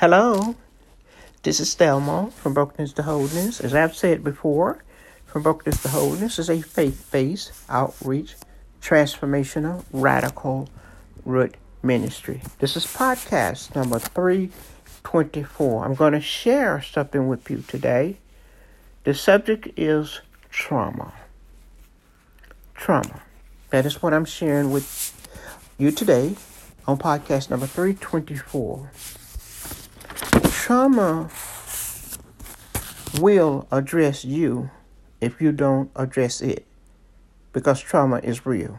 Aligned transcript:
Hello, 0.00 0.56
this 1.42 1.60
is 1.60 1.74
Thelma 1.74 2.30
from 2.30 2.54
Brokenness 2.54 2.94
to 2.94 3.02
Wholeness. 3.02 3.60
As 3.60 3.74
I've 3.74 3.94
said 3.94 4.24
before, 4.24 4.82
from 5.26 5.42
Brokenness 5.42 5.82
to 5.82 5.90
Wholeness 5.90 6.38
is 6.38 6.48
a 6.48 6.62
faith-based 6.62 7.52
outreach, 7.68 8.34
transformational, 8.80 9.84
radical 9.92 10.70
root 11.26 11.54
ministry. 11.82 12.40
This 12.60 12.78
is 12.78 12.86
podcast 12.86 13.74
number 13.74 13.98
324. 13.98 15.84
I'm 15.84 15.94
going 15.94 16.14
to 16.14 16.20
share 16.22 16.80
something 16.80 17.28
with 17.28 17.50
you 17.50 17.62
today. 17.68 18.16
The 19.04 19.12
subject 19.12 19.68
is 19.76 20.22
trauma. 20.48 21.12
Trauma. 22.74 23.20
That 23.68 23.84
is 23.84 24.00
what 24.00 24.14
I'm 24.14 24.24
sharing 24.24 24.70
with 24.70 25.28
you 25.76 25.90
today 25.90 26.36
on 26.86 26.96
podcast 26.96 27.50
number 27.50 27.66
324 27.66 28.88
trauma 30.70 31.28
will 33.18 33.66
address 33.72 34.24
you 34.24 34.70
if 35.20 35.40
you 35.42 35.50
don't 35.50 35.90
address 35.96 36.40
it 36.40 36.64
because 37.52 37.80
trauma 37.80 38.20
is 38.22 38.46
real. 38.46 38.78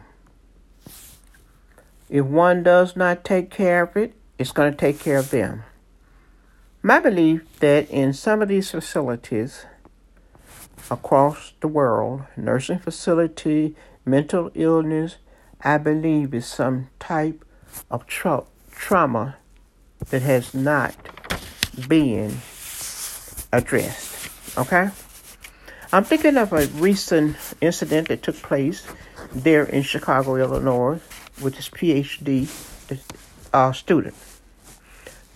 If 2.08 2.24
one 2.24 2.62
does 2.62 2.96
not 2.96 3.24
take 3.24 3.50
care 3.50 3.82
of 3.82 3.94
it, 3.94 4.14
it's 4.38 4.52
going 4.52 4.72
to 4.72 4.78
take 4.78 5.00
care 5.00 5.18
of 5.18 5.28
them. 5.28 5.64
My 6.82 6.98
belief 6.98 7.42
that 7.60 7.90
in 7.90 8.14
some 8.14 8.40
of 8.40 8.48
these 8.48 8.70
facilities 8.70 9.66
across 10.90 11.52
the 11.60 11.68
world, 11.68 12.22
nursing 12.38 12.78
facility, 12.78 13.76
mental 14.06 14.50
illness, 14.54 15.16
I 15.60 15.76
believe 15.76 16.32
is 16.32 16.46
some 16.46 16.88
type 16.98 17.44
of 17.90 18.06
tra- 18.06 18.44
trauma 18.70 19.36
that 20.08 20.22
has 20.22 20.54
not 20.54 21.11
being 21.88 22.40
addressed. 23.52 24.30
Okay? 24.58 24.90
I'm 25.92 26.04
thinking 26.04 26.36
of 26.36 26.52
a 26.52 26.66
recent 26.68 27.36
incident 27.60 28.08
that 28.08 28.22
took 28.22 28.36
place 28.36 28.86
there 29.34 29.64
in 29.64 29.82
Chicago, 29.82 30.36
Illinois, 30.36 31.00
with 31.42 31.56
this 31.56 31.68
PhD 31.68 32.48
uh, 33.52 33.72
student, 33.72 34.14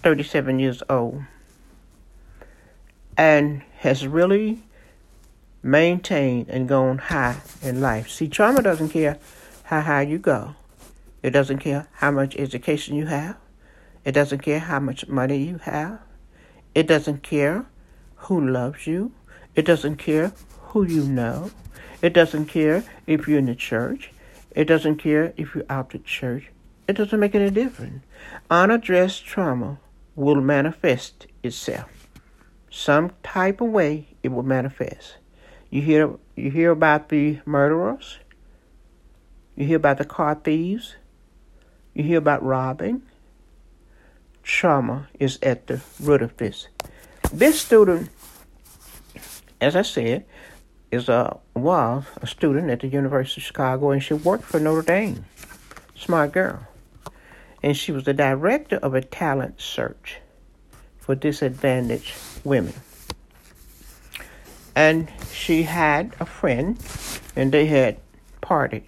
37 0.03 0.59
years 0.59 0.83
old, 0.89 1.23
and 3.17 3.63
has 3.79 4.07
really 4.07 4.63
maintained 5.63 6.49
and 6.49 6.69
gone 6.69 6.99
high 6.99 7.37
in 7.63 7.81
life. 7.81 8.09
See, 8.09 8.29
trauma 8.29 8.63
doesn't 8.63 8.91
care 8.91 9.19
how 9.65 9.81
high 9.81 10.03
you 10.03 10.19
go. 10.19 10.55
It 11.23 11.31
doesn't 11.31 11.59
care 11.59 11.89
how 11.93 12.13
much 12.13 12.37
education 12.37 12.95
you 12.95 13.07
have. 13.07 13.37
It 14.05 14.13
doesn't 14.13 14.39
care 14.39 14.61
how 14.61 14.79
much 14.81 15.09
money 15.09 15.39
you 15.39 15.59
have. 15.59 16.01
It 16.77 16.87
doesn't 16.87 17.23
care 17.23 17.65
who 18.17 18.51
loves 18.51 18.87
you. 18.87 19.13
It 19.55 19.65
doesn't 19.65 19.97
care 19.97 20.35
who 20.61 20.85
you 20.85 21.05
know. 21.05 21.51
It 22.03 22.13
doesn't 22.13 22.47
care 22.47 22.85
if 23.07 23.27
you're 23.27 23.39
in 23.39 23.47
the 23.47 23.55
church. 23.55 24.11
It 24.51 24.67
doesn't 24.67 24.97
care 24.97 25.33
if 25.39 25.55
you're 25.55 25.65
out 25.71 25.89
the 25.89 26.01
church. 26.01 26.51
It 26.87 26.93
doesn't 26.93 27.19
make 27.19 27.35
any 27.35 27.49
difference. 27.49 28.05
Unaddressed 28.51 29.25
trauma 29.25 29.79
will 30.15 30.43
manifest 30.43 31.27
itself. 31.43 32.09
Some 32.71 33.13
type 33.23 33.63
of 33.63 33.69
way 33.69 34.09
it 34.23 34.29
will 34.29 34.43
manifest. 34.43 35.17
You 35.71 35.81
hear 35.81 36.11
you 36.35 36.51
hear 36.51 36.73
about 36.73 37.09
the 37.09 37.39
murderers. 37.47 38.19
You 39.55 39.65
hear 39.65 39.79
about 39.79 39.97
the 39.97 40.05
car 40.05 40.35
thieves. 40.35 40.97
You 41.95 42.05
hear 42.05 42.19
about 42.19 42.43
robbing 42.43 43.01
trauma 44.47 45.09
is 45.19 45.39
at 45.43 45.67
the 45.67 45.81
root 46.01 46.23
of 46.23 46.37
this. 46.37 46.69
This 47.33 47.61
student, 47.61 48.09
as 49.61 49.75
I 49.75 49.83
said, 49.83 50.25
is 50.93 51.09
a 51.09 51.37
was 51.55 52.05
a 52.23 52.27
student 52.27 52.71
at 52.71 52.81
the 52.81 52.87
University 52.87 53.41
of 53.41 53.45
Chicago, 53.45 53.91
and 53.91 54.03
she 54.03 54.15
worked 54.15 54.45
for 54.45 54.61
Notre 54.61 54.83
Dame. 54.83 55.25
Smart 55.97 56.33
girl, 56.33 56.61
and 57.63 57.77
she 57.77 57.91
was 57.91 58.05
the 58.05 58.15
director 58.15 58.77
of 58.77 58.95
a 58.95 59.01
talent 59.01 59.61
search 59.61 60.19
for 60.99 61.15
disadvantaged 61.15 62.15
women. 62.45 62.75
And 64.77 65.11
she 65.33 65.63
had 65.65 66.15
a 66.21 66.27
friend, 66.27 66.79
and 67.35 67.51
they 67.51 67.67
had 67.67 67.99
partied 68.43 68.85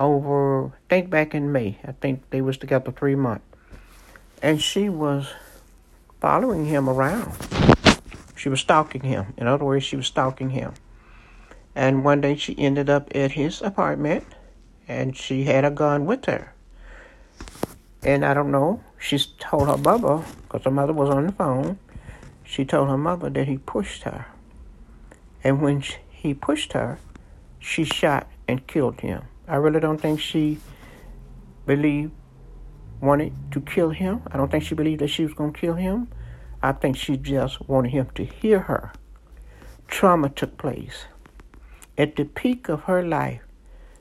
over. 0.00 0.72
Think 0.88 1.10
back 1.10 1.34
in 1.34 1.52
May. 1.52 1.78
I 1.84 1.92
think 1.92 2.30
they 2.30 2.40
was 2.40 2.56
together 2.56 2.92
three 2.92 3.16
months 3.16 3.44
and 4.42 4.60
she 4.60 4.88
was 4.88 5.32
following 6.20 6.66
him 6.66 6.88
around. 6.88 7.32
She 8.36 8.48
was 8.48 8.60
stalking 8.60 9.02
him. 9.02 9.32
In 9.36 9.46
other 9.46 9.64
words, 9.64 9.84
she 9.84 9.96
was 9.96 10.08
stalking 10.08 10.50
him. 10.50 10.74
And 11.76 12.04
one 12.04 12.20
day 12.20 12.36
she 12.36 12.58
ended 12.58 12.90
up 12.90 13.08
at 13.14 13.32
his 13.32 13.62
apartment 13.62 14.24
and 14.88 15.16
she 15.16 15.44
had 15.44 15.64
a 15.64 15.70
gun 15.70 16.04
with 16.04 16.24
her. 16.26 16.52
And 18.02 18.24
I 18.24 18.34
don't 18.34 18.50
know, 18.50 18.82
she 18.98 19.16
told 19.38 19.68
her 19.68 19.76
mother, 19.76 20.24
because 20.42 20.64
her 20.64 20.72
mother 20.72 20.92
was 20.92 21.08
on 21.08 21.26
the 21.26 21.32
phone, 21.32 21.78
she 22.42 22.64
told 22.64 22.88
her 22.88 22.98
mother 22.98 23.30
that 23.30 23.46
he 23.46 23.58
pushed 23.58 24.02
her. 24.02 24.26
And 25.44 25.62
when 25.62 25.84
he 26.10 26.34
pushed 26.34 26.72
her, 26.72 26.98
she 27.60 27.84
shot 27.84 28.26
and 28.48 28.66
killed 28.66 29.00
him. 29.00 29.22
I 29.46 29.54
really 29.56 29.78
don't 29.78 30.00
think 30.00 30.18
she 30.20 30.58
believed 31.64 32.12
wanted 33.02 33.34
to 33.50 33.60
kill 33.60 33.90
him. 33.90 34.22
I 34.30 34.36
don't 34.38 34.50
think 34.50 34.64
she 34.64 34.74
believed 34.74 35.00
that 35.00 35.08
she 35.08 35.24
was 35.24 35.34
going 35.34 35.52
to 35.52 35.60
kill 35.60 35.74
him. 35.74 36.08
I 36.62 36.72
think 36.72 36.96
she 36.96 37.16
just 37.16 37.68
wanted 37.68 37.90
him 37.90 38.08
to 38.14 38.24
hear 38.24 38.60
her. 38.60 38.92
Trauma 39.88 40.30
took 40.30 40.56
place. 40.56 41.06
At 41.98 42.16
the 42.16 42.24
peak 42.24 42.68
of 42.68 42.82
her 42.82 43.02
life, 43.02 43.42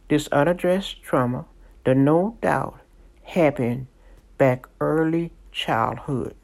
this 0.07 0.27
unaddressed 0.27 1.01
trauma, 1.01 1.45
the 1.83 1.95
no 1.95 2.37
doubt 2.41 2.79
happened 3.23 3.87
back 4.37 4.67
early 4.79 5.31
childhood. 5.51 6.35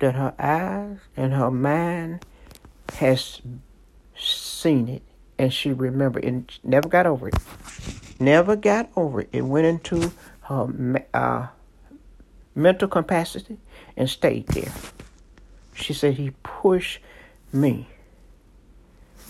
That 0.00 0.14
her 0.16 0.34
eyes 0.38 0.98
and 1.16 1.32
her 1.32 1.50
mind 1.50 2.24
has 2.94 3.40
seen 4.16 4.88
it 4.88 5.02
and 5.38 5.52
she 5.52 5.72
remembered 5.72 6.24
it. 6.24 6.58
Never 6.64 6.88
got 6.88 7.06
over 7.06 7.28
it. 7.28 7.34
Never 8.18 8.56
got 8.56 8.90
over 8.96 9.20
it. 9.20 9.28
It 9.32 9.42
went 9.42 9.66
into 9.66 10.12
her 10.42 11.06
uh, 11.14 11.46
mental 12.58 12.88
capacity 12.88 13.58
and 13.96 14.10
stayed 14.10 14.46
there. 14.48 14.72
She 15.74 15.94
said 15.94 16.14
he 16.14 16.32
pushed 16.42 17.00
me 17.52 17.88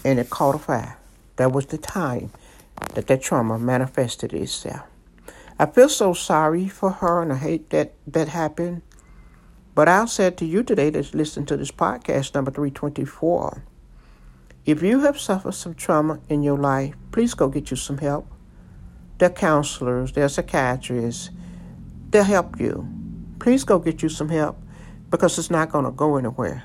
and 0.05 0.19
it 0.19 0.31
caught 0.31 0.55
a 0.55 0.59
fire. 0.59 0.99
That 1.37 1.53
was 1.53 1.67
the 1.67 1.79
time 1.79 2.31
that 2.95 3.07
that 3.07 3.23
trauma 3.23 3.59
manifested 3.59 4.33
itself. 4.33 4.83
I 5.59 5.67
feel 5.67 5.89
so 5.89 6.13
sorry 6.15 6.69
for 6.69 6.91
her 6.91 7.23
and 7.23 7.33
I 7.33 7.37
hate 7.37 7.71
that 7.71 7.93
that 8.07 8.29
happened. 8.29 8.83
But 9.75 9.89
I'll 9.89 10.09
say 10.09 10.31
to 10.31 10.45
you 10.45 10.63
today 10.63 10.91
that's 10.91 11.15
listening 11.15 11.47
to 11.47 11.57
this 11.57 11.71
podcast 11.71 12.35
number 12.35 12.51
324. 12.51 13.63
If 14.67 14.83
you 14.83 15.01
have 15.01 15.19
suffered 15.19 15.55
some 15.55 15.75
trauma 15.75 16.21
in 16.29 16.43
your 16.43 16.59
life, 16.59 16.95
please 17.13 17.35
go 17.35 17.49
get 17.49 17.71
you 17.71 17.77
some 17.77 17.99
help. 17.99 18.27
There 19.19 19.29
are 19.29 19.33
counselors, 19.33 20.13
there 20.13 20.25
are 20.25 20.29
psychiatrists, 20.29 21.31
they'll 22.11 22.25
help 22.25 22.61
you. 22.61 22.98
Please 23.49 23.65
go 23.65 23.79
get 23.79 24.03
you 24.03 24.11
some 24.11 24.29
help 24.29 24.59
because 25.09 25.39
it's 25.39 25.51
not 25.51 25.73
going 25.73 25.87
to 25.87 25.91
go 25.91 26.19
anywhere. 26.19 26.65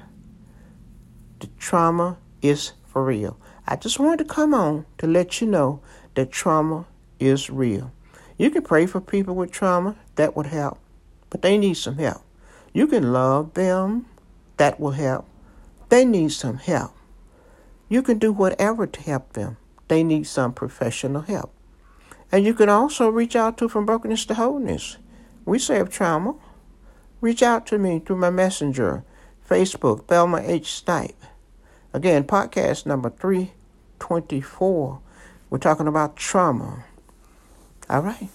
The 1.40 1.48
trauma 1.58 2.18
is 2.42 2.74
for 2.88 3.06
real. 3.06 3.40
I 3.66 3.78
just 3.78 4.00
wanted 4.00 4.18
to 4.18 4.26
come 4.26 4.54
on 4.54 4.86
to 4.98 5.08
let 5.08 5.40
you 5.40 5.48
know 5.48 5.80
that 6.16 6.30
trauma 6.30 6.86
is 7.22 7.50
real. 7.50 7.94
You 8.38 8.50
can 8.50 8.64
pray 8.64 8.86
for 8.86 9.00
people 9.00 9.34
with 9.34 9.50
trauma, 9.50 9.96
that 10.16 10.36
would 10.36 10.48
help, 10.48 10.78
but 11.30 11.42
they 11.42 11.58
need 11.58 11.76
some 11.76 11.98
help. 11.98 12.22
You 12.74 12.88
can 12.88 13.14
love 13.14 13.54
them, 13.54 14.06
that 14.58 14.78
will 14.78 14.92
help. 14.92 15.26
They 15.88 16.04
need 16.04 16.34
some 16.34 16.58
help. 16.58 16.92
You 17.88 18.04
can 18.04 18.18
do 18.18 18.34
whatever 18.34 18.88
to 18.88 19.02
help 19.02 19.32
them. 19.32 19.56
They 19.88 20.04
need 20.04 20.28
some 20.28 20.52
professional 20.52 21.22
help. 21.22 21.54
And 22.30 22.44
you 22.44 22.54
can 22.54 22.68
also 22.68 23.08
reach 23.08 23.38
out 23.38 23.58
to 23.60 23.70
From 23.70 23.86
Brokenness 23.86 24.26
to 24.26 24.34
Wholeness. 24.34 24.98
We 25.46 25.60
save 25.60 25.90
trauma 25.90 26.36
reach 27.24 27.42
out 27.42 27.66
to 27.66 27.80
me 27.80 28.00
through 28.00 28.18
my 28.18 28.30
messenger, 28.30 29.02
Facebook, 29.50 30.08
Thelma 30.08 30.42
H. 30.42 30.74
Snipe. 30.74 31.16
Again, 31.94 32.26
podcast 32.26 32.86
number 32.86 33.10
324. 33.10 35.00
We're 35.50 35.58
talking 35.58 35.88
about 35.88 36.18
trauma. 36.18 36.84
All 37.90 38.02
right. 38.02 38.28